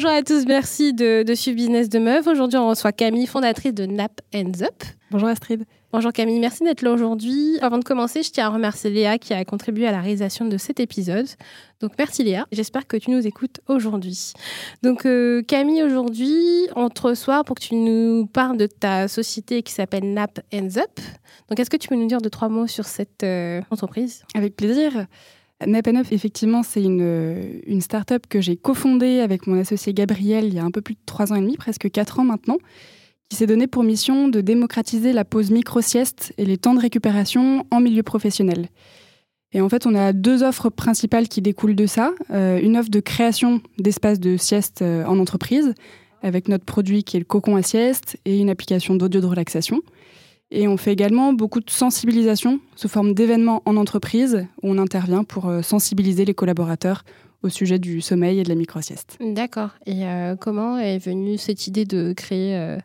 [0.00, 2.28] Bonjour à tous, merci de, de suivre Business de Meuf.
[2.28, 4.84] Aujourd'hui, on reçoit Camille, fondatrice de Nap Ends Up.
[5.10, 5.64] Bonjour Astrid.
[5.92, 7.58] Bonjour Camille, merci d'être là aujourd'hui.
[7.62, 10.56] Avant de commencer, je tiens à remercier Léa qui a contribué à la réalisation de
[10.56, 11.26] cet épisode.
[11.80, 14.34] Donc merci Léa, j'espère que tu nous écoutes aujourd'hui.
[14.84, 19.64] Donc euh, Camille, aujourd'hui, on te reçoit pour que tu nous parles de ta société
[19.64, 21.00] qui s'appelle Nap Ends Up.
[21.48, 24.22] Donc est-ce que tu peux nous dire deux, trois mots sur cette euh, entreprise?
[24.36, 25.08] Avec plaisir.
[25.66, 30.54] Nap Up, effectivement, c'est une, une start-up que j'ai cofondée avec mon associé Gabriel il
[30.54, 32.58] y a un peu plus de trois ans et demi, presque quatre ans maintenant
[33.28, 37.66] qui s'est donné pour mission de démocratiser la pause micro-sieste et les temps de récupération
[37.70, 38.68] en milieu professionnel.
[39.52, 42.12] Et en fait, on a deux offres principales qui découlent de ça.
[42.30, 45.74] Euh, une offre de création d'espaces de sieste euh, en entreprise,
[46.22, 49.80] avec notre produit qui est le cocon à sieste, et une application d'audio de relaxation.
[50.50, 55.24] Et on fait également beaucoup de sensibilisation sous forme d'événements en entreprise, où on intervient
[55.24, 57.04] pour euh, sensibiliser les collaborateurs
[57.42, 59.16] au sujet du sommeil et de la micro-sieste.
[59.20, 59.70] D'accord.
[59.86, 60.02] Et
[60.40, 62.78] comment est venue cette idée de créer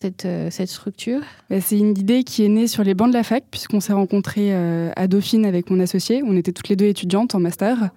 [0.00, 1.20] cette, euh, cette structure?
[1.50, 3.92] Bah, C'est une idée qui est née sur les bancs de la fac, puisqu'on s'est
[3.92, 6.22] rencontrés euh, à Dauphine avec mon associé.
[6.22, 7.90] On était toutes les deux étudiantes en master.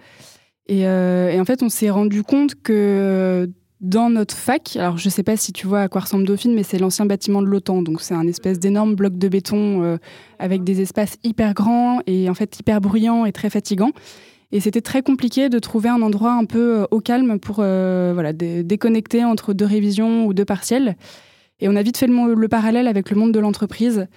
[0.68, 3.50] Et, euh, et en fait, on s'est rendu compte que
[3.82, 6.54] dans notre fac, alors je ne sais pas si tu vois à quoi ressemble Dauphine,
[6.54, 7.82] mais c'est l'ancien bâtiment de l'OTAN.
[7.82, 9.98] Donc c'est un espèce d'énorme bloc de béton
[10.38, 13.92] avec des espaces hyper grands et en fait hyper bruyants et très fatigants.
[14.52, 19.24] Et c'était très compliqué de trouver un endroit un peu au calme pour voilà, déconnecter
[19.24, 20.98] entre deux révisions ou deux partiels.
[21.62, 24.08] Et on a vite fait le, parallèle avec le monde de l'entreprise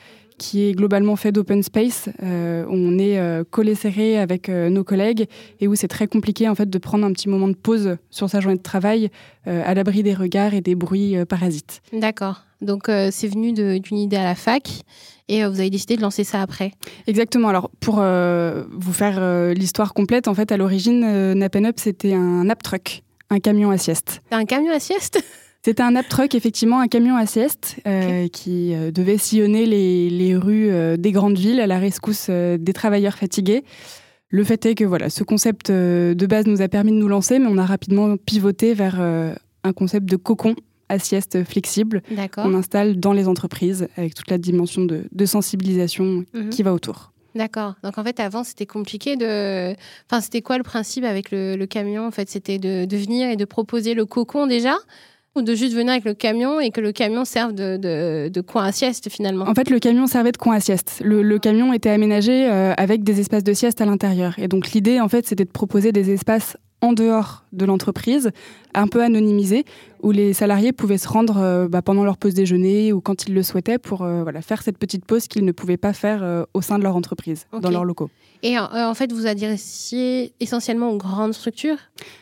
[0.43, 2.09] qui est globalement fait d'open space.
[2.21, 5.29] Euh, on est euh, collé serré avec euh, nos collègues
[5.61, 8.29] et où c'est très compliqué en fait de prendre un petit moment de pause sur
[8.29, 9.11] sa journée de travail
[9.47, 11.83] à l'abri des regards et des bruits parasites.
[11.92, 12.42] D'accord.
[12.61, 14.69] Donc c'est venu d'une idée à la fac
[15.29, 16.70] et vous avez décidé de lancer ça après.
[17.09, 17.48] Exactement.
[17.48, 22.63] Alors pour vous faire l'histoire complète, en fait à l'origine Napen Up c'était un nap
[22.63, 24.23] truck, un camion à sieste.
[24.30, 25.24] Un camion à sieste?
[25.64, 30.36] C'était un nap truck, effectivement, un camion à sieste euh, qui euh, devait sillonner les,
[30.36, 33.62] rues euh, des grandes villes à la rescousse des travailleurs fatigués.
[34.28, 37.39] Le fait est que voilà, ce concept de base nous a permis de nous lancer,
[37.39, 40.56] mais on a rapidement pivoté vers un concept de cocon
[40.89, 42.02] à sieste flexible
[42.34, 46.48] qu'on installe dans les entreprises avec toute la dimension de, sensibilisation mhm.
[46.48, 47.12] qui va autour.
[47.34, 47.74] D'accord.
[47.84, 49.74] Donc en fait, avant, c'était compliqué de.
[50.11, 53.36] Enfin, c'était quoi le principe avec le, camion En fait, c'était de, de, venir et
[53.36, 54.77] de proposer le cocon déjà?
[55.35, 57.77] Ou de juste venir avec le camion et que le camion serve de,
[58.29, 61.01] de, coin à sieste finalement En fait, le camion servait de coin à sieste.
[61.05, 64.39] Le, camion était aménagé euh, avec des espaces de sieste à l'intérieur.
[64.39, 68.31] Et donc l'idée, en fait, c'était de proposer des espaces en dehors de l'entreprise,
[68.75, 69.65] un peu anonymisés,
[70.03, 73.35] où les salariés pouvaient se rendre euh, bah, pendant leur pause déjeuner ou quand ils
[73.35, 76.61] le souhaitaient pour euh, voilà, faire cette petite pause qu'ils ne pouvaient pas faire au
[76.61, 78.11] sein de leur entreprise, dans leurs locaux.
[78.45, 81.77] Et euh, en fait, vous adressiez essentiellement aux grandes structures?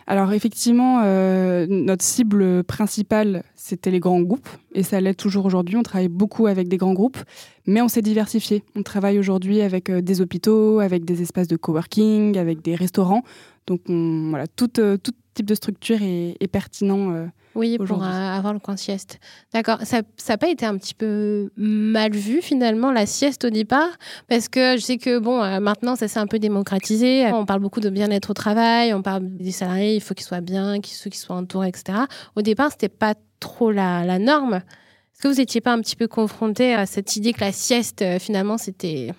[0.06, 5.76] Alors effectivement, euh, notre cible principale, c'était les grands groupes, et ça l'est toujours aujourd'hui.
[5.76, 7.18] On travaille beaucoup avec des grands groupes,
[7.66, 8.62] mais on s'est diversifié.
[8.76, 13.22] On travaille aujourd'hui avec euh, des hôpitaux, avec des espaces de coworking, avec des restaurants.
[13.66, 17.28] Donc voilà, tout, type de structure est pertinent
[17.60, 19.18] oui, pour avoir le coin sieste.
[19.52, 19.78] D'accord.
[19.84, 23.90] Ça n'a pas été un petit peu mal vu finalement la sieste au départ?
[24.28, 27.30] Parce que je sais que bon, euh, maintenant ça s'est un peu démocratisé.
[27.32, 30.40] On parle beaucoup de bien-être au travail, on parle des salariés, il faut qu'ils soient
[30.40, 31.98] bien, qu'ils soient entourés, etc.
[32.34, 34.54] Au départ, c'était pas trop la, la norme.
[34.54, 38.02] Est-ce que vous n'étiez pas un petit peu confronté à cette idée que la sieste,
[38.02, 39.12] euh, finalement, c'était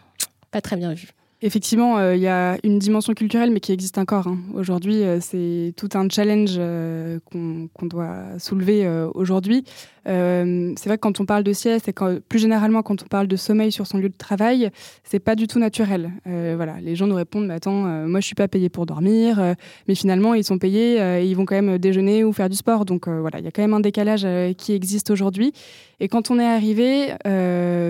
[0.50, 1.09] pas très bien vu?
[1.44, 4.28] Effectivement, euh, il y a une dimension culturelle, mais qui existe encore.
[4.28, 4.38] Hein.
[4.53, 9.63] Aujourd'hui, euh, c'est tout un challenge euh, qu'on doit soulever aujourd'hui.
[10.06, 11.94] C'est vrai que quand on parle de sieste et
[12.28, 14.69] plus généralement quand on parle de sommeil sur son lieu de travail,
[15.03, 16.12] c'est pas du tout naturel.
[16.25, 19.56] voilà, les gens nous répondent mais attends, moi je suis pas payé pour dormir,
[19.88, 22.86] mais finalement ils sont payés et ils vont quand même déjeuner ou faire du sport.
[22.86, 24.25] Donc voilà, il y a quand même un décalage
[24.57, 25.53] qui existe aujourd'hui.
[26.00, 27.13] Et quand on est arrivé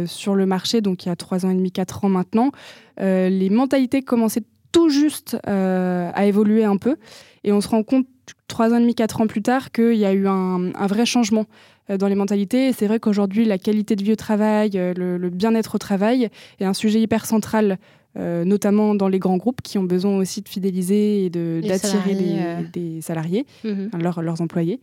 [0.05, 2.51] sur le marché, donc il y a trois ans et demi, quatre ans maintenant.
[2.99, 6.95] Euh, les mentalités commençaient tout juste euh, à évoluer un peu.
[7.43, 8.07] Et on se rend compte,
[8.47, 11.45] trois ans et demi, quatre ans plus tard, qu'il y a eu un, vrai changement
[11.45, 12.67] euh, dans les mentalités.
[12.67, 16.29] Et c'est vrai qu'aujourd'hui, la qualité de vie au travail, le, bien-être au travail
[16.59, 17.77] est un sujet hyper central,
[18.15, 22.15] notamment dans les grands groupes qui ont besoin aussi de fidéliser et d'attirer
[22.73, 23.89] des, salariés, mhm.
[23.99, 24.79] leurs, employés.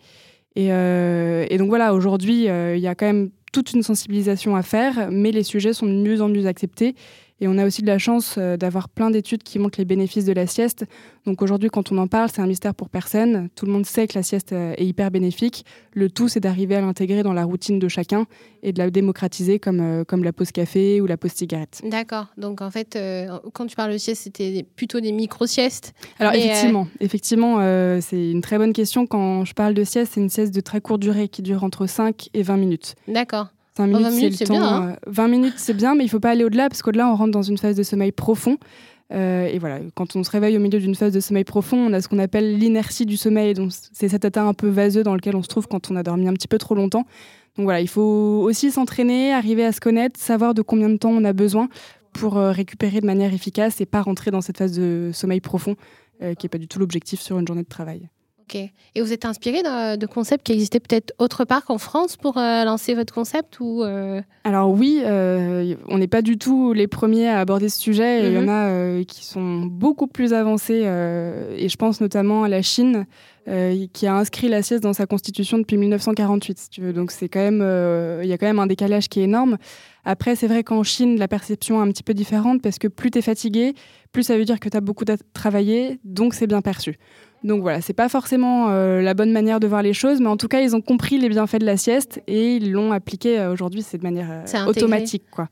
[0.56, 5.08] Et, et, donc voilà, aujourd'hui, il y a quand même toute une sensibilisation à faire,
[5.10, 6.94] mais les sujets sont de mieux en mieux acceptés.
[7.40, 10.24] Et on a aussi de la chance euh, d'avoir plein d'études qui montrent les bénéfices
[10.24, 10.84] de la sieste.
[11.24, 13.48] Donc aujourd'hui, quand on en parle, c'est un mystère pour personne.
[13.54, 15.64] Tout le monde sait que la sieste euh, est hyper bénéfique.
[15.92, 18.26] Le tout, c'est d'arriver à l'intégrer dans la routine de chacun
[18.62, 21.80] et de la démocratiser comme, euh, comme la pause café ou la pause cigarette.
[21.84, 22.26] D'accord.
[22.36, 22.98] Donc en fait,
[23.52, 25.92] quand tu parles de sieste, c'était plutôt des micro-siestes.
[26.18, 27.58] Alors effectivement, effectivement
[28.00, 29.06] c'est une très bonne question.
[29.06, 31.86] Quand je parle de sieste, c'est une sieste de très courte durée qui dure entre
[31.86, 32.94] 5 et 20 minutes.
[33.06, 33.48] D'accord.
[33.86, 35.28] 20 minutes, c'est Bien, 20 hein.
[35.28, 37.58] minutes, c'est bien, mais il faut pas aller au-delà, parce qu'au-delà, on rentre dans une
[37.58, 38.58] phase de sommeil profond.
[39.10, 41.92] Euh, et voilà, quand on se réveille au milieu d'une phase de sommeil profond, on
[41.92, 43.54] a ce qu'on appelle l'inertie du sommeil.
[43.54, 46.02] Donc, c'est cet état un peu vaseux dans lequel on se trouve quand on a
[46.02, 47.06] dormi un petit peu trop longtemps.
[47.56, 48.00] Donc voilà, il faut
[48.44, 51.68] aussi s'entraîner, arriver à se connaître, savoir de combien de temps on a besoin
[52.12, 55.74] pour euh, récupérer de manière efficace et pas rentrer dans cette phase de sommeil profond,
[56.22, 58.08] euh, qui n'est pas du tout l'objectif sur une journée de travail.
[58.54, 62.64] Et vous êtes inspiré de, concepts qui existaient peut-être autre part qu'en France pour euh,
[62.64, 64.20] lancer votre concept ou euh?
[64.44, 68.26] Alors oui, euh, on n'est pas du tout les premiers à aborder ce sujet.
[68.26, 69.00] Il y en mhm.
[69.00, 70.82] a qui sont beaucoup plus avancés.
[71.56, 73.06] et je pense notamment à la Chine,
[73.92, 76.58] qui a inscrit la sieste dans sa constitution depuis 1948.
[76.58, 76.92] Si tu veux.
[76.92, 77.62] Donc c'est quand même,
[78.22, 79.58] il y a quand même un décalage qui est énorme.
[80.04, 83.10] Après, c'est vrai qu'en Chine, la perception est un petit peu différente parce que plus
[83.10, 83.74] tu es fatigué,
[84.10, 85.04] plus ça veut dire que tu as beaucoup
[85.34, 86.98] travaillé, donc c'est bien perçu.
[87.44, 90.36] Donc voilà, c'est pas forcément euh, la bonne manière de voir les choses, mais en
[90.36, 93.52] tout cas, ils ont compris les bienfaits de la sieste et ils l'ont appliqué euh,
[93.52, 95.24] aujourd'hui, c'est de manière euh, automatique.
[95.30, 95.48] Quoi.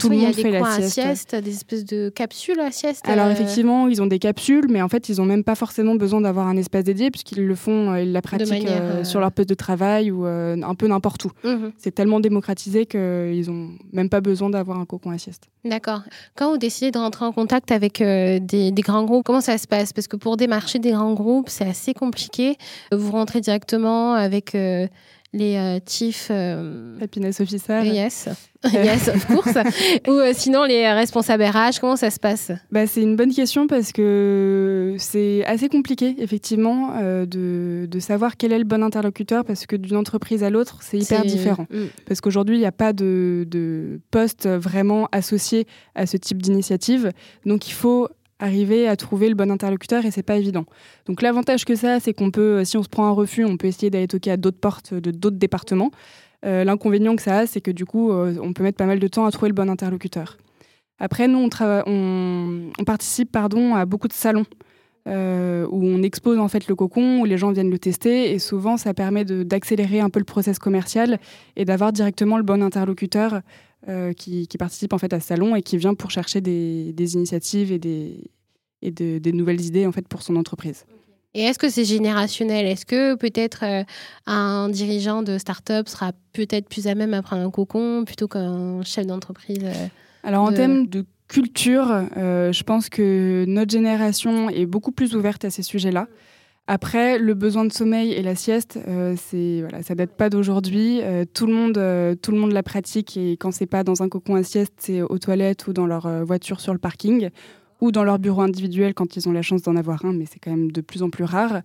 [0.00, 1.34] Tout le monde fait la sieste.
[1.34, 3.08] des espèces de capsules à sieste.
[3.08, 6.20] Alors effectivement, ils ont des capsules, mais en fait, ils n'ont même pas forcément besoin
[6.20, 8.68] d'avoir un espace dédié puisqu'ils le font, ils la pratiquent
[9.04, 11.30] sur leur poste de travail ou un peu n'importe où.
[11.44, 11.72] Mhm.
[11.78, 15.44] C'est tellement démocratisé qu'ils n'ont même pas besoin d'avoir un cocon à sieste.
[15.64, 16.02] D'accord.
[16.36, 19.66] Quand vous décidez de rentrer en contact avec des, des, grands groupes, comment ça se
[19.66, 19.92] passe?
[19.92, 22.56] Parce que pour démarcher des grands groupes, c'est assez compliqué.
[22.92, 24.54] Vous rentrez directement avec
[25.36, 27.82] les euh, chief euh, happiness officer.
[27.84, 28.28] Yes,
[28.72, 29.54] yes, of course.
[30.08, 32.50] Ou euh, sinon les responsables RH, comment ça se passe?
[32.72, 38.52] Bah, C'est une bonne question parce que c'est assez compliqué, effectivement, de, de, savoir quel
[38.52, 41.66] est le bon interlocuteur parce que d'une entreprise à l'autre, c'est hyper différent.
[41.70, 41.84] Mm.
[42.06, 47.12] Parce qu'aujourd'hui, il n'y a pas de, de poste vraiment associé à ce type d'initiative.
[47.44, 50.64] Donc il faut arriver à trouver le bon interlocuteur et c'est pas évident.
[51.06, 53.66] Donc l'avantage que ça, c'est qu'on peut, si on se prend un refus, on peut
[53.66, 55.90] essayer d'aller toquer à d'autres portes de d'autres départements.
[56.44, 58.98] Euh, l'inconvénient que ça a, c'est que du coup, euh, on peut mettre pas mal
[58.98, 60.36] de temps à trouver le bon interlocuteur.
[60.98, 64.46] Après, nous, on, participe pardon, à beaucoup de salons
[65.08, 68.38] euh, où on expose en fait le cocon, où les gens viennent le tester, et
[68.38, 71.18] souvent, ça permet d'accélérer un peu le process commercial
[71.56, 73.40] et d'avoir directement le bon interlocuteur
[73.88, 77.72] euh, qui, participe en fait à ce salon et qui vient pour chercher des, initiatives
[77.72, 78.30] et, des,
[78.82, 80.84] et des nouvelles idées en fait pour son entreprise.
[81.34, 82.66] Et est-ce que c'est générationnel?
[82.66, 83.84] Est-ce que peut-être euh,
[84.26, 89.06] un dirigeant de start-up sera peut-être plus à même prendre un cocon plutôt qu'un chef
[89.06, 89.86] d'entreprise euh,
[90.22, 91.86] Alors en termes de culture,
[92.16, 96.06] je pense que notre génération est beaucoup plus ouverte à ces sujets-là.
[96.68, 101.00] Après, le besoin de sommeil et la sieste, euh, c'est voilà, ça date pas d'aujourd'hui.
[101.00, 104.02] Euh, tout le monde, euh, tout le monde la pratique et quand c'est pas dans
[104.02, 107.30] un cocon à sieste, c'est aux toilettes ou dans leur voiture sur le parking
[107.80, 110.40] ou dans leur bureau individuel quand ils ont la chance d'en avoir un, mais c'est
[110.40, 111.62] quand même de plus en plus rare.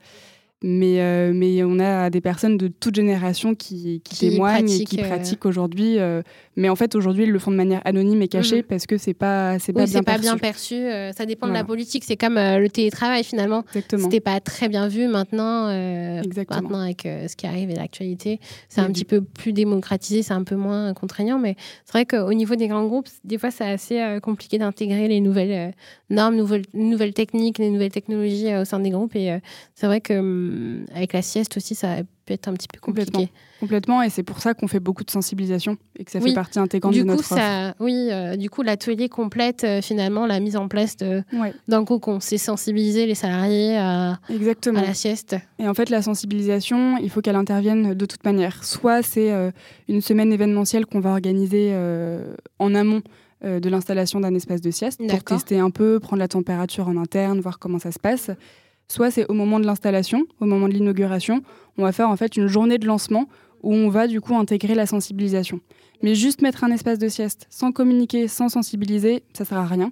[0.64, 4.98] Mais, euh, mais on a des personnes de toute génération qui, qui, témoignent et qui
[4.98, 5.98] pratiquent aujourd'hui.
[5.98, 6.22] Euh,
[6.56, 8.64] mais en fait, aujourd'hui, ils le font de manière anonyme et cachée mhm.
[8.64, 10.22] parce que c'est pas, c'est pas, bien, pas perçu.
[10.22, 10.76] bien perçu.
[10.76, 12.04] Euh, ça dépend de la politique.
[12.06, 13.64] C'est comme le télétravail finalement.
[13.74, 15.68] C'était pas très bien vu maintenant.
[16.48, 18.40] maintenant, avec ce qui arrive et l'actualité,
[18.70, 21.40] c'est un petit peu plus démocratisé, c'est un peu moins contraignant.
[21.40, 25.22] Mais c'est vrai qu'au niveau des grands groupes, des fois, c'est assez compliqué d'intégrer les
[25.22, 25.74] nouvelles
[26.12, 29.16] normes, nouvelles, nouvelles techniques, les nouvelles technologies au sein des groupes.
[29.16, 29.40] Et
[29.74, 33.32] c'est vrai que euh, avec la sieste aussi, ça peut être un petit peu compliqué.
[33.60, 36.58] Complètement, et c'est pour ça qu'on fait beaucoup de sensibilisation et que ça fait partie
[36.58, 40.40] intégrante du de notre coup, ça, Oui, euh, du coup, l'atelier complète euh, finalement la
[40.40, 42.20] mise en place d'un cocon.
[42.20, 45.36] C'est sensibiliser les salariés à, à, la sieste.
[45.60, 48.64] Et en fait, la sensibilisation, il faut qu'elle intervienne de toute manière.
[48.64, 49.32] Soit c'est
[49.88, 51.76] une semaine événementielle qu'on va organiser
[52.60, 53.02] en amont
[53.44, 57.40] de l'installation d'un espace de sieste pour tester un peu, prendre la température en interne,
[57.40, 58.32] voir comment ça se passe
[58.92, 61.42] soit c'est au moment de l'installation, au moment de l'inauguration,
[61.78, 63.28] on va faire en fait une journée de lancement
[63.64, 65.62] où on va du coup intégrer la sensibilisation.
[66.02, 69.92] Mais juste mettre un espace de sieste sans communiquer, sans sensibiliser, ça sert à rien.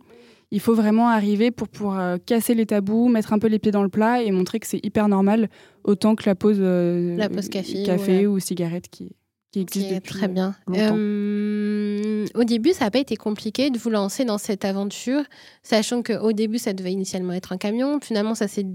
[0.51, 3.71] Il faut vraiment arriver pour, pour euh, casser les tabous, mettre un peu les pieds
[3.71, 5.49] dans le plat et montrer que c'est hyper normal,
[5.83, 9.11] autant que la pause, euh, la pause café, café ou cigarette qui,
[9.51, 10.55] qui existe depuis Très bien.
[10.75, 12.01] Euh,
[12.35, 15.23] au début, ça n'a pas été compliqué de vous lancer dans cette aventure,
[15.63, 17.99] sachant qu'au début, ça devait initialement être un camion.
[18.01, 18.65] Finalement, ça s'est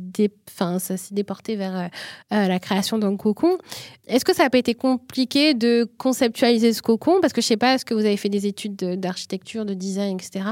[1.10, 1.88] déporté vers euh,
[2.30, 3.58] la création d'un cocon.
[4.06, 7.20] Est-ce que ça n'a pas été compliqué de conceptualiser ce cocon?
[7.20, 9.74] Parce que je ne sais pas, est-ce que vous avez fait des études d'architecture, de,
[9.74, 10.44] design, etc.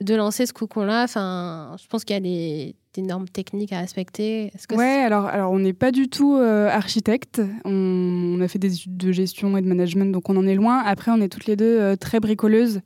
[0.00, 3.80] De lancer ce cocon-là, enfin, je pense qu'il y a des des normes techniques à
[3.80, 7.40] respecter Oui, Ouais, alors, alors on n'est pas du tout euh, architecte.
[7.64, 10.82] On, a fait des études de gestion et de management, donc on en est loin.
[10.84, 12.80] Après, on est toutes les deux euh, très bricoleuses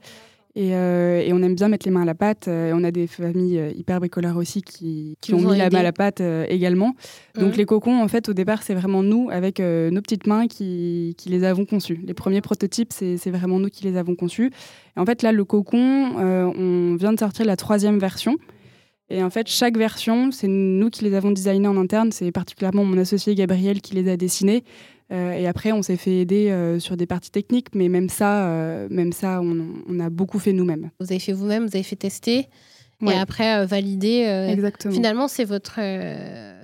[0.54, 2.46] et, euh, et, on aime bien mettre les mains à la pâte.
[2.48, 5.82] Et on a des familles hyper bricoleurs aussi qui, qui, ont mis la main à
[5.82, 6.94] la pâte également.
[7.38, 7.56] Donc mmh.
[7.56, 11.30] les cocons, en fait, au départ, c'est vraiment nous, avec nos petites mains, qui, qui,
[11.30, 12.00] les avons conçus.
[12.04, 14.50] Les premiers prototypes, c'est vraiment nous qui les avons conçus.
[14.96, 18.36] Et en fait, là, le cocon, on vient de sortir la troisième version.
[19.10, 22.12] Et en fait, chaque version, c'est nous qui les avons designés en interne.
[22.12, 24.64] C'est particulièrement mon associé Gabriel qui les a dessinés.
[25.12, 28.46] Euh, et après, on s'est fait aider euh, sur des parties techniques, mais même ça,
[28.46, 30.90] euh, même ça, on, a beaucoup fait nous-mêmes.
[31.00, 32.48] Vous avez fait vous-même, vous avez fait tester,
[33.10, 34.22] et après valider.
[34.50, 34.94] Exactement.
[34.94, 35.78] Finalement, c'est votre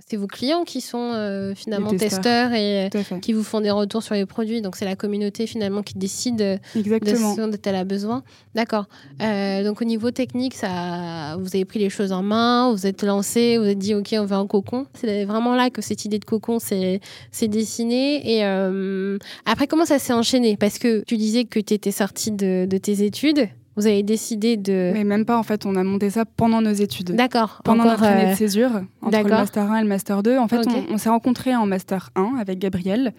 [0.09, 2.53] c'est vos clients qui sont euh, finalement testeurs.
[2.55, 2.89] et
[3.21, 4.63] qui vous font des retours sur les produits.
[4.63, 7.33] Donc c'est la communauté finalement qui décide Exactement.
[7.33, 8.23] de ce dont elle a besoin.
[8.55, 8.87] D'accord.
[9.21, 13.03] Euh, donc au niveau technique, ça, vous avez pris les choses en main, vous êtes
[13.03, 14.87] lancé, vous êtes dit ok on veut un cocon.
[14.95, 17.01] C'est vraiment là que cette idée de cocon s'est
[17.43, 18.37] dessinée.
[18.37, 20.57] Et euh, après comment ça s'est enchaîné?
[20.57, 23.49] Parce que tu disais que tu étais sortie de, de tes études.
[23.79, 24.91] Vous avez décidé de...
[24.93, 27.13] Mais même pas, en fait, on a monté ça pendant nos études.
[27.13, 27.61] D'accord.
[27.63, 30.37] Pendant notre année de euh, césure, entre le Master 1 et le Master 2.
[30.37, 33.15] En fait, on, s'est rencontrés en Master 1 avec Gabriel.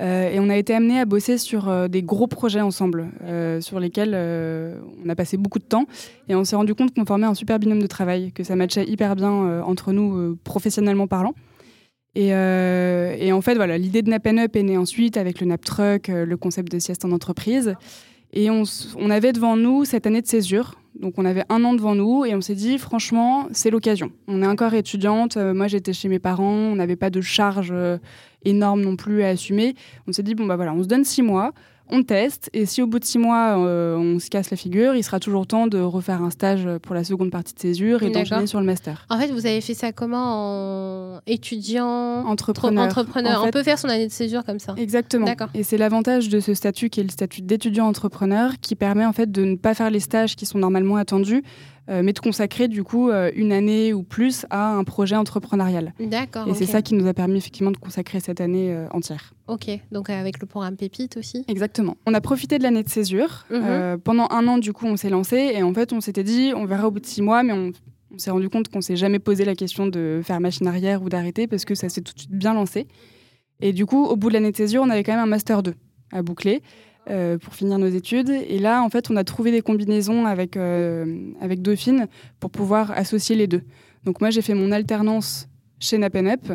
[0.00, 3.10] Euh, et on a été amenés à bosser sur euh, des gros projets ensemble,
[3.60, 5.86] sur lesquels on a passé beaucoup de temps.
[6.28, 8.84] Et on s'est rendu compte qu'on formait un super binôme de travail, que ça matchait
[8.84, 11.34] hyper bien entre nous, professionnellement parlant.
[12.16, 15.64] Et, et, en fait, voilà, l'idée de Nap Up est née ensuite avec le Nap
[15.64, 17.76] Truck, le concept de sieste en entreprise.
[18.32, 18.64] Et on,
[19.10, 20.74] avait devant nous cette année de césure.
[20.98, 24.12] Donc on avait un an devant nous et on s'est dit franchement c'est l'occasion.
[24.28, 27.70] On est encore étudiante, euh, moi j'étais chez mes parents, on n'avait pas de charge
[27.72, 27.98] euh,
[28.44, 29.74] énorme non plus à assumer.
[30.06, 31.52] On s'est dit bon bah voilà on se donne six mois,
[31.88, 34.94] on teste, et si au bout de six mois, euh, on se casse la figure,
[34.94, 38.10] il sera toujours temps de refaire un stage pour la seconde partie de césure et
[38.10, 39.06] d'enchaîner sur le master.
[39.10, 42.84] En fait, vous avez fait ça comment En étudiant Entrepreneur.
[42.84, 43.44] entrepreneur.
[43.46, 45.26] on peut faire son année de césure comme ça Exactement.
[45.54, 49.12] Et c'est l'avantage de ce statut qui est le statut d'étudiant entrepreneur qui permet en
[49.12, 51.42] fait de ne pas faire les stages qui sont normalement attendus,
[51.88, 55.94] mais de consacrer du coup euh, une année ou plus à un projet entrepreneurial.
[55.98, 56.46] D'accord.
[56.48, 59.32] Et c'est ça qui nous a permis effectivement de consacrer cette année euh, entière.
[59.48, 61.96] Ok, donc avec le programme Pépite aussi Exactement.
[62.06, 63.44] On a profité de l'année de césure.
[63.50, 63.98] Mhm.
[63.98, 66.64] pendant un an, du coup, on s'est lancé et en fait, on s'était dit, on
[66.64, 67.72] verra au bout de six mois, mais on,
[68.14, 71.08] on s'est rendu compte qu'on s'est jamais posé la question de faire machine arrière ou
[71.08, 72.86] d'arrêter parce que ça s'est tout de suite bien lancé.
[73.60, 75.62] Et du coup, au bout de l'année de césure, on avait quand même un master
[75.62, 75.74] 2
[76.12, 76.62] à boucler.
[77.10, 78.30] Euh, pour finir nos études.
[78.30, 82.06] Et là, en fait, on a trouvé des combinaisons avec, euh, avec Dauphine
[82.38, 83.62] pour pouvoir associer les deux.
[84.04, 85.48] Donc moi, j'ai fait mon alternance
[85.80, 86.52] chez Napenup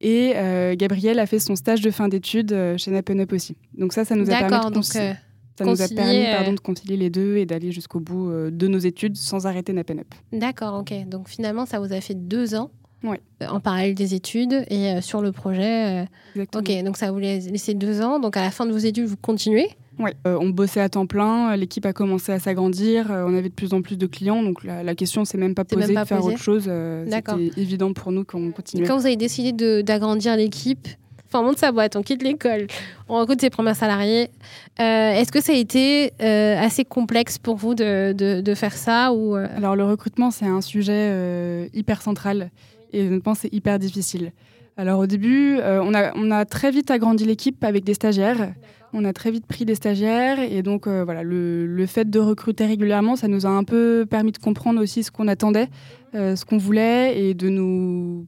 [0.00, 3.56] et euh, Gabriel a fait son stage de fin d'études chez Napenup aussi.
[3.78, 7.10] Donc ça, ça nous a permis de ça nous a permis pardon, de concilier les
[7.10, 10.14] deux et d'aller jusqu'au bout de nos études sans arrêter Napenup.
[10.32, 11.06] D'accord, ok.
[11.06, 12.72] Donc finalement, ça vous a fait deux ans
[13.02, 13.16] oui.
[13.48, 16.04] en parallèle des études et euh, sur le projet.
[16.36, 18.18] Euh, ok, donc ça vous laissé deux ans.
[18.18, 19.68] Donc à la fin de vos études, vous continuez?
[19.98, 23.54] Oui, euh, on bossait à temps plein, l'équipe a commencé à s'agrandir, on avait de
[23.54, 26.38] plus en plus de clients, donc la, question s'est même pas posée de faire autre
[26.38, 26.70] chose.
[27.10, 28.86] C'était évident pour nous qu'on continuait.
[28.86, 30.88] quand vous avez décidé d'agrandir l'équipe,
[31.26, 32.68] enfin on monte sa boîte, on quitte l'école,
[33.10, 34.30] on recrute ses premiers salariés.
[34.78, 39.34] Est-ce que ça a été assez complexe pour vous de, de, de faire ça ou
[39.34, 42.50] Alors le recrutement, c'est un sujet hyper central
[42.92, 44.32] et honnêtement, c'est hyper difficile.
[44.76, 48.54] Alors au début, euh, on, a, on a très vite agrandi l'équipe avec des stagiaires.
[48.92, 52.18] On a très vite pris des stagiaires et donc euh, voilà, le, le, fait de
[52.18, 55.68] recruter régulièrement, ça nous a un peu permis de comprendre aussi ce qu'on attendait,
[56.14, 58.26] euh, ce qu'on voulait et de nous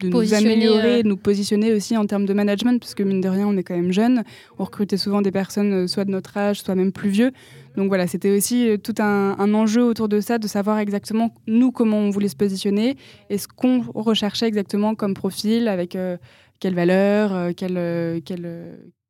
[0.00, 3.28] de nous améliorer, de nous positionner aussi en termes de management, parce que mine de
[3.28, 4.24] rien, on est quand même jeune.
[4.58, 7.32] On recrutait souvent des personnes soit de notre âge, soit même plus vieux.
[7.76, 11.70] Donc voilà, c'était aussi euh, tout un, enjeu autour de ça, de savoir exactement nous
[11.70, 12.96] comment on voulait se positionner
[13.28, 16.16] et ce qu'on recherchait exactement comme profil, avec euh,
[16.58, 18.22] quelle valeur, euh, quel,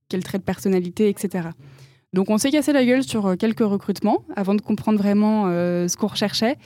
[0.09, 1.49] quel, trait de personnalité, etc.
[2.13, 6.09] Donc on s'est cassé la gueule sur quelques recrutements avant de comprendre vraiment ce qu'on
[6.09, 6.57] recherchait.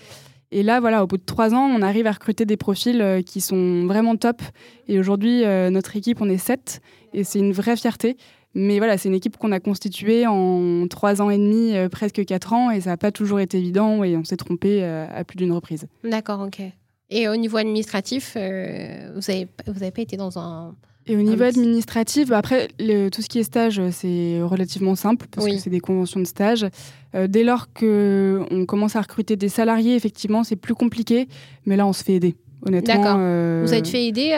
[0.53, 3.41] Et là, voilà, au bout de trois ans, on arrive à recruter des profils qui
[3.41, 4.41] sont vraiment top.
[4.87, 6.81] Et aujourd'hui, notre équipe, on est sept.
[7.13, 8.17] Et c'est une vraie fierté.
[8.55, 12.25] Mais voilà, c'est une équipe qu'on a constituée en trois ans et demi, euh, presque
[12.25, 15.25] quatre ans, et ça n'a pas toujours été évident, et on s'est trompé euh, à
[15.25, 15.87] plus d'une reprise.
[16.05, 16.63] D'accord, ok.
[17.11, 20.75] Et au niveau administratif, euh, vous n'avez pas été dans un
[21.07, 22.69] Et au niveau administratif, bah, après,
[23.13, 26.67] tout ce qui est stage, c'est relativement simple parce que c'est des conventions de stage.
[27.15, 31.29] Euh, dès lors qu'on commence à recruter des salariés, effectivement, c'est plus compliqué.
[31.67, 32.95] Mais là, on se fait aider, honnêtement.
[32.95, 33.19] D'accord.
[33.67, 34.33] Vous êtes fait aider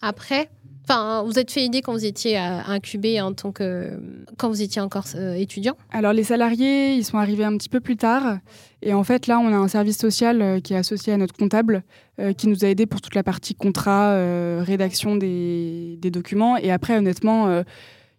[0.00, 0.48] après?
[0.92, 3.98] Enfin, vous êtes fait aider quand vous étiez incubé en tant que
[4.36, 5.74] quand vous étiez encore euh, étudiant?
[5.90, 8.38] Alors les salariés, ils sont arrivés un petit peu plus tard.
[8.82, 11.34] Et en fait là, on a un service social euh, qui est associé à notre
[11.34, 11.82] comptable
[12.20, 14.14] euh, qui nous a aidé pour toute la partie contrat,
[14.62, 16.58] rédaction des, des, documents.
[16.58, 17.62] Et après honnêtement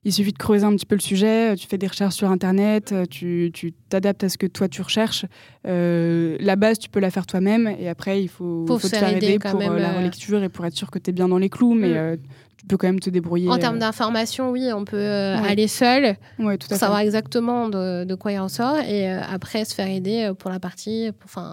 [0.06, 2.94] il suffit de creuser un petit peu le sujet, tu fais des recherches sur Internet,
[3.10, 3.53] tu
[3.88, 5.25] t'adaptes à ce que toi tu recherches.
[5.63, 7.74] la base, tu peux la faire toi-même.
[7.80, 10.92] Et après, il faut, faut, te faire aider, pour la relecture et pour être sûr
[10.92, 11.75] que tu es bien dans les clous.
[11.75, 12.18] Mais mm
[12.63, 13.50] tu peux quand même te débrouiller.
[13.50, 13.79] En termes euh.
[13.79, 18.39] d'information, oui, on peut euh, aller seul ouais, tout pour savoir exactement de, quoi il
[18.39, 21.43] en sort et euh, après se faire aider pour la partie, pour,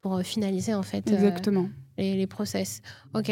[0.00, 1.10] pour finaliser en fait.
[1.10, 1.66] Exactement
[1.98, 2.80] les, les, process.
[3.14, 3.30] Ok.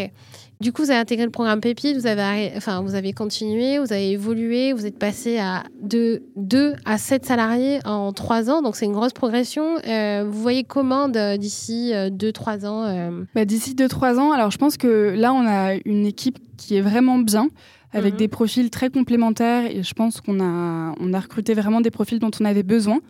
[0.61, 3.93] Du coup, vous avez intégré le programme Pépite, vous avez, enfin, vous avez continué, vous
[3.93, 8.77] avez évolué, vous êtes passé à 2, 2 à 7 salariés en 3 ans, donc
[8.77, 9.77] c'est une grosse progression.
[9.87, 13.25] Euh, vous voyez comment d'ici 2-3 ans euh?
[13.35, 16.81] bah, D'ici 2-3 ans, alors je pense que là, on a une équipe qui est
[16.81, 17.49] vraiment bien
[17.95, 18.19] avec mhm.
[18.19, 22.19] des profils très complémentaires et je pense qu'on a, on a recruté vraiment des profils
[22.19, 23.01] dont on avait besoin.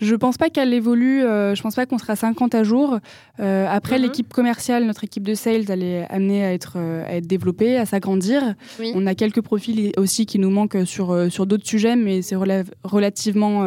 [0.00, 1.22] Je pense pas qu'elle évolue.
[1.22, 2.98] Euh, je pense pas qu'on sera 50 à jour.
[3.38, 4.04] Euh, après, mhm.
[4.04, 7.76] l'équipe commerciale, notre équipe de sales, elle est amenée à être, euh, à être développée,
[7.76, 8.54] à s'agrandir.
[8.94, 12.36] On a quelques profils aussi qui nous manquent sur, sur d'autres sujets, mais c'est
[12.84, 13.60] relativement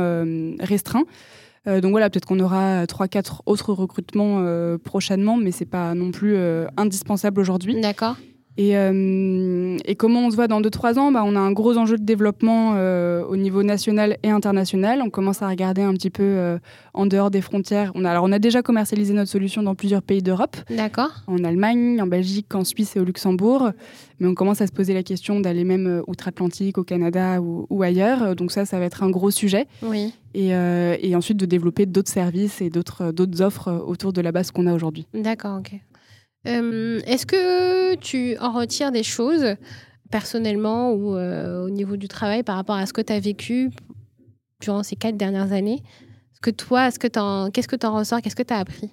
[0.59, 1.03] restreint.
[1.65, 4.43] donc voilà, peut-être qu'on aura 3-4 autres recrutements
[4.83, 6.35] prochainement, mais c'est pas non plus
[6.77, 7.79] indispensable aujourd'hui.
[7.79, 8.15] D'accord.
[8.57, 11.11] Et, euh, et, comment on se voit dans 2-3 ans?
[11.11, 15.01] Bah, On a un gros enjeu de développement euh, au niveau national et international.
[15.01, 16.59] On commence à regarder un petit peu euh,
[16.93, 17.91] en dehors des frontières.
[17.95, 20.55] On a, alors, on a déjà commercialisé notre solution dans plusieurs pays d'Europe.
[20.69, 21.23] D'accord.
[21.25, 23.71] En Allemagne, en Belgique, en Suisse et au Luxembourg.
[24.19, 27.81] Mais on commence à se poser la question d'aller même outre-Atlantique, au Canada ou, ou,
[27.81, 28.35] ailleurs.
[28.35, 29.65] Donc ça, ça va être un gros sujet.
[29.81, 30.13] Oui.
[30.35, 34.67] Et, et ensuite de développer d'autres services et d'autres offres autour de la base qu'on
[34.67, 35.07] a aujourd'hui.
[35.13, 35.79] D'accord, ok.
[36.47, 39.55] Euh, est-ce que tu en retires des choses
[40.11, 43.71] personnellement ou euh, au niveau du travail par rapport à ce que tu as vécu
[44.61, 45.81] durant ces quatre dernières années?
[46.41, 47.07] Que toi, ce que
[47.49, 48.21] qu'est-ce que tu en ressors?
[48.21, 48.89] Qu'est-ce que tu as appris?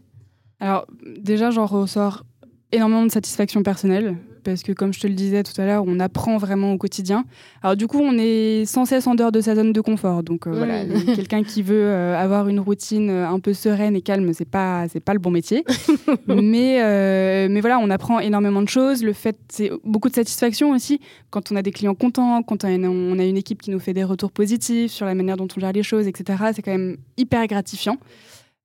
[0.61, 0.87] Alors,
[1.19, 2.25] déjà, j'en ressors
[2.71, 6.01] énormément de satisfaction personnelle parce que comme je te le disais tout à l'heure, on
[6.01, 7.25] apprend vraiment au quotidien.
[7.63, 10.23] Alors du coup, on est sans cesse en dehors de sa zone de confort.
[10.23, 14.03] Donc euh, voilà, quelqu'un qui veut euh, avoir une routine euh, un peu sereine et
[14.03, 15.65] calme, c'est pas c'est pas le bon métier.
[16.27, 19.03] mais mais voilà, on apprend énormément de choses.
[19.03, 23.19] Le fait, c'est beaucoup de satisfaction aussi quand on a des clients contents, quand on
[23.19, 25.73] a une équipe qui nous fait des retours positifs sur la manière dont on gère
[25.73, 26.45] les choses, etc.
[26.55, 27.99] C'est quand même hyper gratifiant.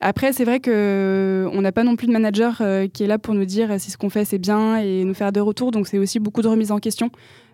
[0.02, 3.34] Après, c'est vrai qu'on n'a pas non plus de manager euh, qui est là pour
[3.34, 5.72] nous dire si ce qu'on fait c'est bien et nous faire des retours.
[5.72, 7.10] Donc c'est aussi beaucoup de remise en question.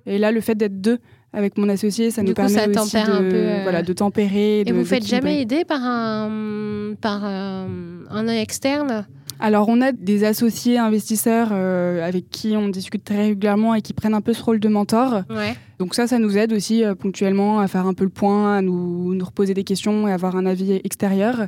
[0.08, 0.98] Et là, le fait d'être deux
[1.34, 4.62] avec mon associé, ça nous permet aussi de, un peu, euh, voilà, de tempérer.
[4.62, 7.68] Et vous faites jamais aider par un, par un,
[8.10, 9.06] un externe?
[9.40, 13.94] Alors, on a des associés investisseurs euh, avec qui on discute très régulièrement et qui
[13.94, 15.22] prennent un peu ce rôle de mentor.
[15.30, 15.56] Ouais.
[15.80, 19.14] Donc ça, ça nous aide aussi ponctuellement à faire un peu le point, à nous,
[19.14, 21.48] nous reposer des questions et avoir un avis extérieur.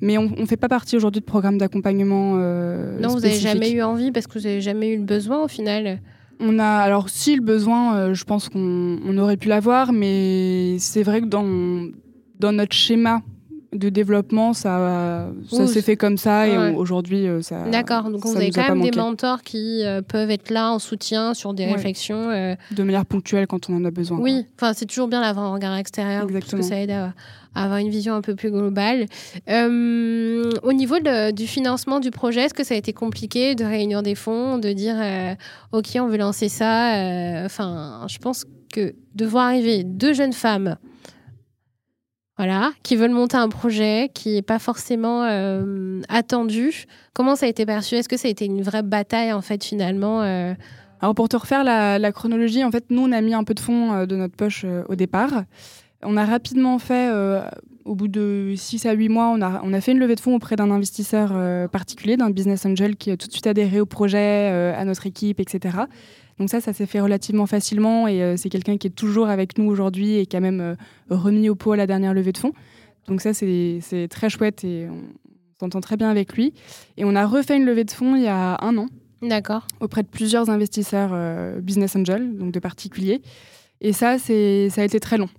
[0.00, 2.34] Mais on ne fait pas partie aujourd'hui de programme d'accompagnement.
[2.36, 5.42] Euh, non, vous n'avez jamais eu envie parce que vous n'avez jamais eu le besoin
[5.42, 6.00] au final
[6.40, 11.02] on a, alors si le besoin, euh, je pense qu'on aurait pu l'avoir, mais c'est
[11.02, 11.88] vrai que dans,
[12.38, 13.22] dans notre schéma
[13.78, 17.62] de développement, ça, ça s'est fait comme ça et aujourd'hui, euh, ça.
[17.70, 21.54] D'accord, donc vous avez quand même des mentors qui peuvent être là en soutien sur
[21.54, 22.28] des réflexions.
[22.70, 24.18] De manière ponctuelle quand on en a besoin.
[24.18, 26.60] Oui, enfin c'est toujours bien d'avoir un regard extérieur Exactement.
[26.60, 27.12] parce que ça aide à,
[27.56, 29.06] avoir une vision un peu plus globale.
[29.48, 30.96] Euh, au niveau
[31.32, 34.72] du financement du projet, est-ce que ça a été compliqué de réunir des fonds, de
[34.72, 35.34] dire euh,
[35.72, 40.32] OK, on veut lancer ça euh, Enfin, je pense que de voir arriver deux jeunes
[40.32, 40.76] femmes
[42.36, 45.22] voilà, qui veulent monter un projet qui n'est pas forcément
[46.08, 46.84] attendu.
[47.14, 47.94] Comment ça a été perçu?
[47.94, 50.20] Est-ce que ça a été une vraie bataille en fait finalement
[51.00, 53.60] Alors pour te refaire la, chronologie, en fait nous on a mis un peu de
[53.60, 55.44] fonds de notre poche au départ.
[56.02, 57.42] On a rapidement fait, euh,
[57.84, 60.20] au bout de 6 à 8 mois, on a, on a fait une levée de
[60.20, 63.80] fonds auprès d'un investisseur euh, particulier, d'un business angel qui a tout de suite adhéré
[63.80, 65.78] au projet, euh, à notre équipe, etc.
[66.38, 69.70] Donc ça, ça s'est fait relativement facilement et c'est quelqu'un qui est toujours avec nous
[69.70, 70.76] aujourd'hui et qui a même
[71.08, 72.52] remis au pot à la dernière levée de fonds.
[73.08, 75.00] Donc ça, c'est très chouette et on
[75.58, 76.52] s'entend très bien avec lui.
[76.98, 78.88] Et on a refait une levée de fonds il y a un an.
[79.22, 79.66] D'accord.
[79.80, 83.22] Auprès de plusieurs investisseurs business angel, donc de particuliers.
[83.80, 85.30] Et ça, ça a été très long.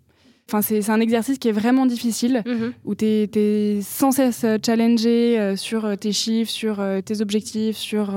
[0.49, 2.71] Enfin, c'est un exercice qui est vraiment difficile, Mhm.
[2.85, 7.75] où tu es, sans cesse euh, challengé euh, sur euh, tes chiffres, sur tes objectifs,
[7.75, 8.13] sur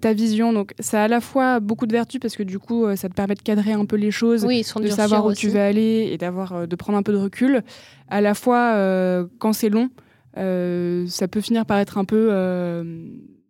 [0.00, 0.52] ta vision.
[0.52, 3.14] Donc, ça a à la fois beaucoup de vertus parce que du coup, ça te
[3.14, 5.42] permet de cadrer un peu les choses, Oui, de savoir où aussi.
[5.42, 7.62] tu veux aller et d'avoir, de prendre un peu de recul.
[8.08, 9.90] À la fois, euh, quand c'est long,
[10.38, 13.06] euh, ça peut finir par être un peu, euh,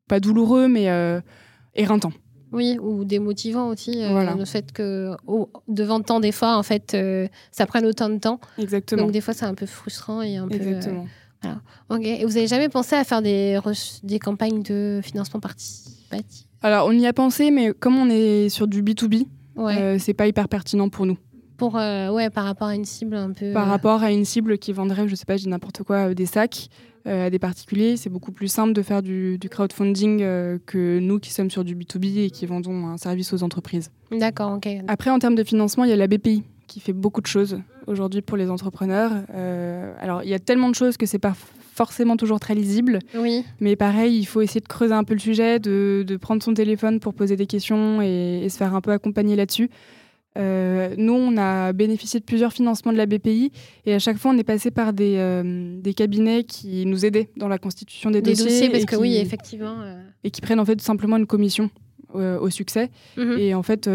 [0.09, 0.89] pas douloureux, mais
[1.75, 2.13] éreintant.
[2.55, 4.03] Oui, ou démotivant aussi.
[4.03, 4.35] euh, Voilà.
[4.35, 5.11] Le fait que
[5.69, 8.41] devant tant d'efforts, en fait, euh, ça prenne autant de temps.
[8.59, 9.03] Exactement.
[9.03, 10.55] Donc des fois, c'est un peu frustrant et un peu.
[10.55, 11.07] Exactement.
[11.91, 12.01] Ok.
[12.05, 13.59] Et vous avez jamais pensé à faire des,
[14.03, 16.47] des campagnes de financement participatif?
[16.63, 19.77] Alors, on y a pensé, mais comme on est sur du B2B, Ouais.
[19.79, 21.19] euh, c'est pas hyper pertinent pour nous.
[21.57, 23.53] Pour euh, ouais, par rapport à une cible un peu.
[23.53, 26.09] Par euh, rapport à une cible qui vendrait, je sais pas, je dis n'importe quoi,
[26.11, 26.69] euh, des sacs
[27.07, 30.19] euh, à des particuliers, c'est beaucoup plus simple de faire du, du crowdfunding
[30.67, 33.91] que nous qui sommes sur du B2B et qui vendons un service aux entreprises.
[34.11, 34.53] D'accord.
[34.53, 34.69] Ok.
[34.89, 37.61] Après, en termes de financement, il y a la BPI qui fait beaucoup de choses
[37.87, 39.13] aujourd'hui pour les entrepreneurs.
[40.01, 41.35] Alors, il y a tellement de choses que c'est pas
[41.75, 43.45] forcément toujours très lisible, Oui.
[43.61, 46.55] mais pareil, il faut essayer de creuser un peu le sujet, de, de prendre son
[46.55, 49.69] téléphone pour poser des questions et, et se faire un peu accompagner là-dessus.
[50.37, 53.53] Euh, nous, on a bénéficié de plusieurs financements de la BPI
[53.87, 57.31] et à chaque fois, on est passé par des, euh, des cabinets qui nous aidaient
[57.37, 59.77] dans la constitution des, Des dossiers, dossiers, parce et que qui, oui, effectivement.
[59.83, 61.71] euh, et qui prennent en fait simplement une commission
[62.15, 62.91] au succès.
[63.17, 63.39] mhm.
[63.39, 63.89] Et en fait,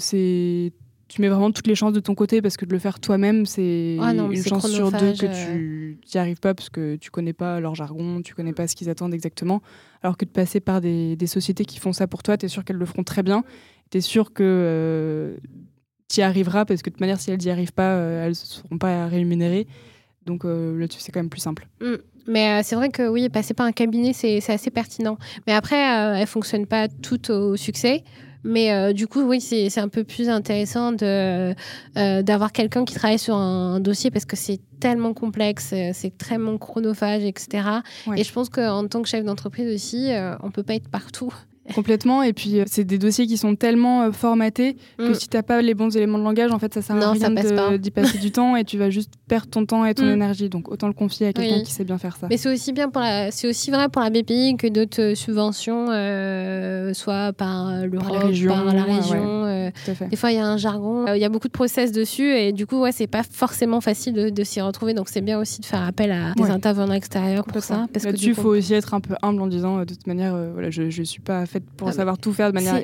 [0.00, 0.72] c'est
[1.08, 3.46] tu mets vraiment toutes les chances de ton côté parce que de le faire toi-même,
[3.46, 7.32] c'est Ah une chance sur deux que tu n'y arrives pas parce que tu connais
[7.32, 9.62] pas leur jargon, tu connais pas ce qu'ils attendent exactement.
[10.02, 12.48] Alors que de passer par des, des sociétés qui font ça pour toi, tu es
[12.48, 13.44] sûr qu'elles le feront très bien.
[13.90, 15.36] Tu es sûr que
[16.08, 18.30] tu y arriveras parce que de toute manière, si elles n'y arrivent pas, euh, elles
[18.30, 19.66] ne seront pas rémunérées.
[20.24, 21.68] Donc euh, là-dessus, c'est quand même plus simple.
[22.26, 25.18] Mais euh, c'est vrai que oui, passer par un cabinet, c'est assez pertinent.
[25.46, 28.02] Mais après, euh, elles ne fonctionnent pas toutes au succès.
[28.44, 31.52] Mais euh, du coup, oui, c'est un peu plus intéressant de,
[31.98, 36.16] euh, d'avoir quelqu'un qui travaille sur un dossier parce que c'est tellement complexe, euh, c'est
[36.16, 37.68] tellement chronophage, etc.
[38.06, 38.20] Ouais.
[38.20, 41.34] Et je pense qu'en tant que chef d'entreprise aussi, euh, on peut pas être partout.
[41.74, 42.22] Complètement.
[42.22, 45.14] Et puis, euh, c'est des dossiers qui sont tellement euh, formatés que Mm.
[45.14, 47.30] si t'as pas les bons éléments de langage, en fait, ça sert Non, à rien
[47.30, 47.78] de- pas.
[47.78, 50.10] d'y passer du temps et tu vas juste perdre ton temps et ton Mm.
[50.10, 50.48] énergie.
[50.48, 51.62] Donc, autant le confier à quelqu'un Oui.
[51.62, 52.26] qui sait bien faire ça.
[52.30, 55.86] Mais c'est aussi bien pour la, c'est aussi vrai pour la BPI que d'autres subventions,
[55.90, 60.04] euh, soit par l'Europe, Par la région, par la ouais, euh, à.
[60.08, 62.30] Des fois, il y a un jargon, euh, il y a beaucoup de process dessus,
[62.32, 64.94] et du coup, ouais, c'est pas forcément facile de, de s'y retrouver.
[64.94, 66.50] Donc, c'est bien aussi de faire appel à des Ouais.
[66.50, 67.86] intervenants extérieurs pour ça.
[67.92, 70.06] Parce que Là-dessus, il faut aussi être un peu humble en disant, euh, de toute
[70.06, 72.54] manière, euh, voilà, je ne suis pas faite pour Ah, mais savoir tout faire de
[72.54, 72.80] manière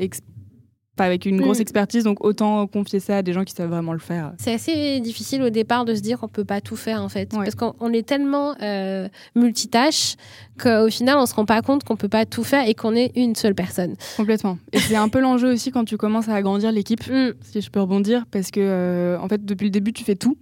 [0.94, 1.62] pas avec une grosse Mm.
[1.62, 4.34] expertise, donc autant confier ça à des gens qui savent vraiment le faire.
[4.38, 7.32] C'est assez difficile au départ de se dire qu'on peut pas tout faire en fait,
[7.32, 7.44] Ouais.
[7.44, 10.16] parce qu'on on est tellement euh, multitâche
[10.62, 13.10] qu'au final on se rend pas compte qu'on peut pas tout faire et qu'on est
[13.16, 13.94] une seule personne.
[14.18, 14.58] Complètement.
[14.74, 17.00] Et c'est un peu l'enjeu aussi quand tu commences à agrandir l'équipe.
[17.10, 17.32] Mm.
[17.40, 20.36] si je peux rebondir, parce que euh, en fait, depuis le début, tu fais tout,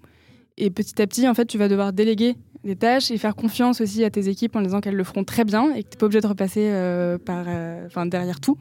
[0.58, 3.80] et petit à petit, en fait, tu vas devoir déléguer des tâches et faire confiance
[3.80, 5.98] aussi à tes équipes en disant qu'elles le feront très bien et que tu n'es
[5.98, 8.58] pas obligé de repasser euh, par, euh, enfin, derrière tout.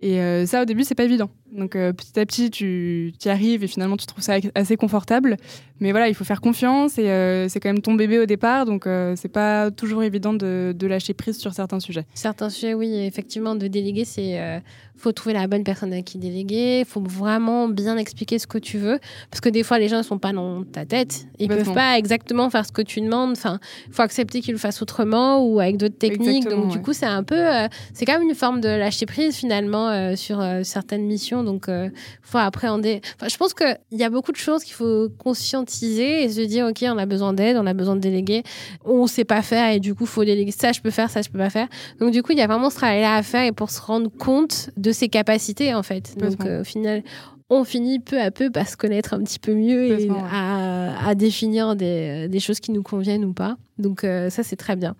[0.00, 1.28] Et euh, ça, au début, c'est pas évident.
[1.50, 5.36] Donc, petit à petit, tu y arrives et finalement, tu trouves ça assez confortable.
[5.80, 8.86] Mais voilà, il faut faire confiance et c'est quand même ton bébé au départ, donc
[9.16, 12.04] c'est pas toujours évident de, lâcher prise sur certains sujets.
[12.14, 14.60] Certains sujets, oui, effectivement, de déléguer, c'est
[14.98, 18.78] faut trouver la bonne personne à qui déléguer, faut vraiment bien expliquer ce que tu
[18.78, 18.98] veux,
[19.30, 21.74] parce que des fois les gens ne sont pas dans ta tête, ils peuvent Complètement.
[21.74, 23.32] pas exactement faire ce que tu demandes.
[23.32, 26.38] Enfin, il faut accepter qu'ils le fassent autrement ou avec d'autres techniques.
[26.38, 29.06] Exactement, Donc du coup, c'est un peu, euh, c'est quand même une forme de lâcher
[29.06, 31.44] prise finalement euh, sur euh, certaines missions.
[31.44, 33.00] Donc il faut appréhender.
[33.16, 36.40] Enfin, je pense que il y a beaucoup de choses qu'il faut conscientiser et se
[36.40, 38.42] dire ok, on a besoin d'aide, on a besoin de déléguer,
[38.84, 40.52] on sait pas faire et du coup faut déléguer.
[40.52, 41.68] Ça, je peux faire, ça, je peux pas faire.
[42.00, 44.10] Donc du coup, il y a vraiment ce travail-là à faire et pour se rendre
[44.10, 46.16] compte de ses capacités en fait.
[46.18, 47.02] Donc euh, au final,
[47.50, 51.14] on finit peu à peu par se connaître un petit peu mieux et à, à
[51.14, 53.56] définir des, des choses qui nous conviennent ou pas.
[53.78, 54.94] Donc euh, ça, c'est très bien.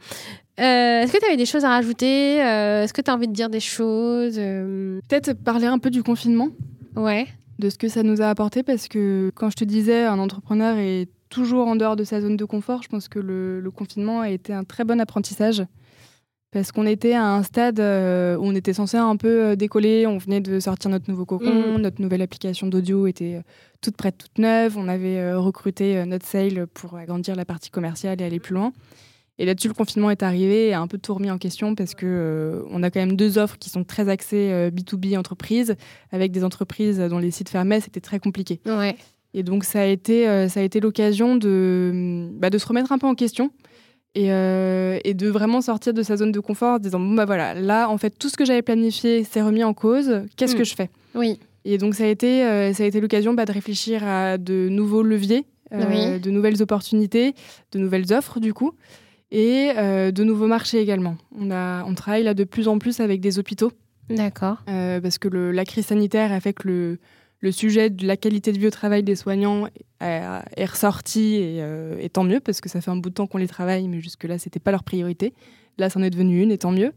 [0.61, 2.42] Euh, Est-ce que tu avais des choses à rajouter?
[2.42, 4.35] Euh, Est-ce que tu as envie de dire des choses?
[4.38, 6.48] Euh, Peut-être parler un peu du confinement.
[6.96, 7.27] Ouais.
[7.61, 10.77] de ce que ça nous a apporté parce que quand je te disais un entrepreneur
[10.79, 14.20] est toujours en dehors de sa zone de confort, je pense que le, le confinement
[14.22, 15.62] a été un très bon apprentissage
[16.50, 20.06] parce qu'on était à un stade euh, où on était censé un peu euh, décoller,
[20.06, 21.80] on venait de sortir notre nouveau cocon, Mhm.
[21.82, 23.42] notre nouvelle application d'audio était euh,
[23.80, 28.24] toute prête, toute neuve, on avait recruté notre sale pour agrandir la partie commerciale et
[28.24, 28.72] aller plus loin.
[29.38, 31.94] Et là-dessus, le confinement est arrivé et a un peu tout remis en question parce
[31.94, 35.76] que euh, on a quand même deux offres qui sont très axées euh, B2B entreprises,
[36.11, 38.61] avec des entreprises dont les sites fermaient, c'était très compliqué.
[38.66, 38.96] Ouais.
[39.34, 42.90] Et donc ça a été, euh, ça a été l'occasion de, bah, de se remettre
[42.90, 43.52] un peu en question
[44.14, 47.25] et, euh, et de vraiment sortir de sa zone de confort en disant, bon bah
[47.25, 50.59] voilà, là en fait tout ce que j'avais planifié s'est remis en cause, qu'est-ce Mm.
[50.59, 50.90] que je fais?
[51.14, 51.38] Oui.
[51.64, 54.68] Et donc ça a été, euh, ça a été l'occasion bah, de réfléchir à de
[54.71, 57.35] nouveaux leviers de nouvelles opportunités,
[57.73, 58.73] de nouvelles offres du coup,
[59.31, 61.18] et de nouveaux marchés également.
[61.38, 63.71] On, a, on travaille là de plus en plus avec des hôpitaux.
[64.09, 64.62] D'accord.
[64.64, 66.99] parce que le, la crise sanitaire a fait que le,
[67.40, 69.68] le sujet de la qualité de vie au travail des soignants
[70.01, 73.46] est ressorti et, tant mieux parce que ça fait un bout de temps qu'on les
[73.46, 75.35] travaille, mais jusque-là, c'était pas leur priorité.
[75.79, 76.92] Là, c'en est devenu une et tant mieux.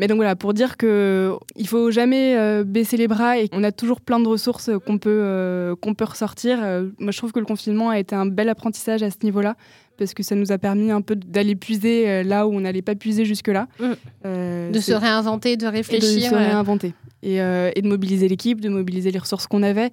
[0.00, 3.62] Mais donc voilà, pour dire que il faut jamais euh, baisser les bras et qu'on
[3.62, 6.58] a toujours plein de ressources qu'on peut, euh, qu'on peut ressortir.
[6.62, 9.56] Euh, moi, je trouve que le confinement a été un bel apprentissage à ce niveau-là
[10.00, 12.96] parce que ça nous a permis un peu d'aller puiser là où on n'allait pas
[12.96, 13.68] puiser jusque-là.
[13.78, 14.72] Mm.
[14.72, 16.30] de se réinventer, de réfléchir.
[16.32, 16.94] de se réinventer.
[17.22, 19.90] Et, et de mobiliser l'équipe, de mobiliser les ressources qu'on avait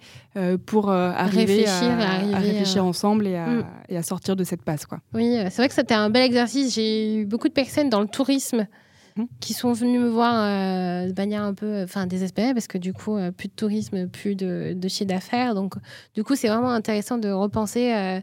[0.65, 3.65] pour arriver réfléchir, à, réfléchir ensemble et à, mm.
[3.89, 4.85] et à, sortir de cette passe.
[4.85, 4.99] Quoi.
[5.13, 6.73] Oui, c'est vrai que c'était un bel exercice.
[6.73, 8.65] J'ai eu beaucoup de personnes dans le tourisme.
[9.39, 12.93] Qui sont venus me voir euh, de manière un peu enfin désespérée parce que du
[12.93, 15.55] coup euh, plus de tourisme plus de, de d'affaires.
[15.55, 15.75] Donc
[16.15, 18.19] du coup c'est vraiment intéressant de repenser euh,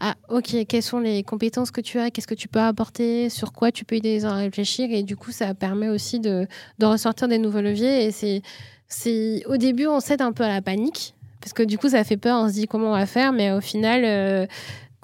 [0.00, 3.52] à ok quelles sont les compétences que tu as qu'est-ce que tu peux apporter sur
[3.52, 4.88] quoi tu peux aider les gens à réfléchir.
[4.90, 6.46] Et du coup ça permet aussi de,
[6.78, 8.04] de ressortir des nouveaux leviers.
[8.04, 8.42] Et c'est
[8.88, 12.04] c'est au début on cède un peu à la panique parce que du coup ça
[12.04, 14.48] fait peur on se dit comment on va faire mais au final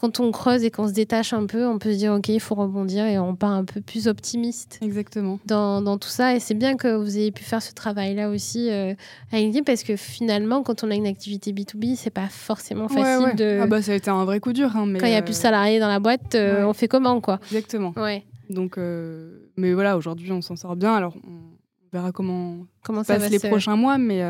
[0.02, 2.40] quand on creuse et qu'on se détache un peu, on peut se dire ok, il
[2.40, 4.80] faut rebondir et on part un peu plus optimiste.
[4.82, 5.38] Exactement.
[5.46, 6.34] Dans, dans tout ça.
[6.34, 8.94] Et c'est bien que vous ayez pu faire ce travail-là aussi euh,
[9.30, 13.60] avec parce que finalement, quand on a une activité B2B, c'est pas forcément facile de.
[13.62, 14.76] Ah bah ça a été un vrai coup dur.
[14.76, 16.72] Hein, mais quand il n'y a plus de euh, salariés dans la boîte, euh, on
[16.72, 17.38] fait comment quoi?
[17.52, 17.94] Exactement.
[17.96, 18.24] Ouais.
[18.50, 20.94] Donc, euh, mais voilà, aujourd'hui, on s'en sort bien.
[20.94, 24.20] Alors, on verra comment, comment ça passe les prochains mois, mais.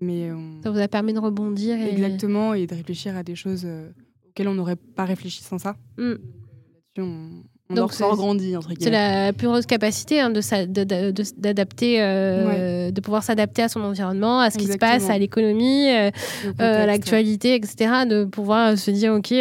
[0.00, 0.30] mais
[0.62, 1.76] Ça vous a permis de rebondir.
[1.78, 1.90] Et...
[1.90, 3.66] Exactement, et de réfléchir à des choses
[4.32, 5.76] auquel on n'aurait pas réfléchi sans ça.
[5.98, 6.14] Mm.
[6.98, 10.40] on, on Donc, en grandi, entre C'est la plus heureuse capacité hein, de
[11.38, 15.88] d'adapter, euh, de, pouvoir s'adapter à son environnement, à ce qui se passe, à l'économie,
[15.90, 16.10] euh,
[16.60, 18.04] euh, à l'actualité, etc.
[18.08, 19.32] De pouvoir se dire, OK,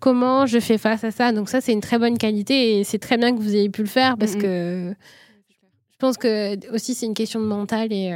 [0.00, 1.32] comment je fais face à ça?
[1.32, 3.82] Donc ça, c'est une très bonne qualité et c'est très bien que vous ayez pu
[3.82, 4.94] le faire parce que
[5.90, 8.12] je pense que aussi c'est une question de mental et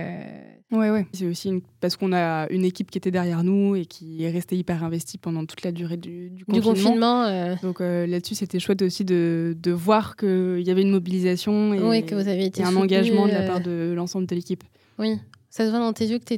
[0.72, 1.06] Ouais, ouais.
[1.12, 4.56] C'est aussi parce qu'on a une équipe qui était derrière nous et qui est restée
[4.56, 7.24] hyper investie pendant toute la durée du, du confinement.
[7.24, 7.54] Euh.
[7.62, 12.02] Donc euh, là-dessus, c'était chouette aussi de, de voir qu'il y avait une mobilisation et,
[12.04, 13.46] que vous avez été un engagement de la euh.
[13.46, 14.64] part de l'ensemble de l'équipe.
[14.98, 15.18] Oui.
[15.50, 16.34] Ça se voit dans tes yeux que tu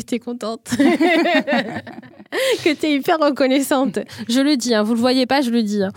[0.00, 0.70] étais contente.
[2.64, 3.98] que tu es hyper reconnaissante.
[4.28, 5.82] Je le dis, hein, vous le voyez pas, je le dis.
[5.82, 5.92] Hein.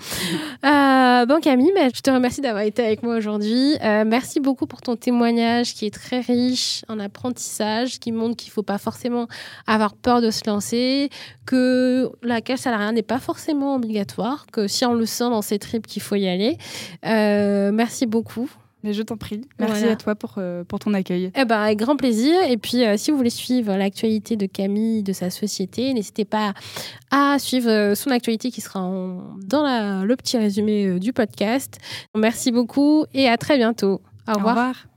[0.65, 3.75] Euh, bon Camille, je te remercie d'avoir été avec moi aujourd'hui.
[3.83, 8.51] Euh, merci beaucoup pour ton témoignage qui est très riche en apprentissage, qui montre qu'il
[8.51, 9.27] faut pas forcément
[9.65, 11.09] avoir peur de se lancer,
[11.45, 15.59] que la cache salariale n'est pas forcément obligatoire, que si on le sent dans ses
[15.59, 16.57] tripes qu'il faut y aller.
[17.05, 18.49] Euh, merci beaucoup.
[18.87, 19.41] Mais je t'en prie.
[19.59, 21.29] Merci à toi pour, euh, pour ton accueil.
[21.35, 22.41] Eh ben, avec grand plaisir.
[22.47, 26.53] Et puis, euh, si vous voulez suivre l'actualité de Camille, de sa société, n'hésitez pas
[27.11, 31.79] à suivre euh, son actualité qui sera dans le petit résumé du podcast.
[32.15, 33.99] Merci beaucoup et à très bientôt.
[34.25, 34.55] Au revoir.
[34.55, 34.96] Au revoir.